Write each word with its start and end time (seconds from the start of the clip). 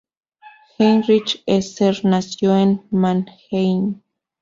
Heinrich 0.79 1.43
Esser 1.45 2.03
nació 2.03 2.57
en 2.57 2.81
Mannheim. 2.89 4.01